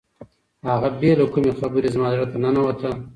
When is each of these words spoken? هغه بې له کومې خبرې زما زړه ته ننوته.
هغه 0.69 0.89
بې 0.99 1.11
له 1.19 1.25
کومې 1.33 1.51
خبرې 1.59 1.89
زما 1.95 2.07
زړه 2.13 2.25
ته 2.31 2.37
ننوته. 2.43 2.89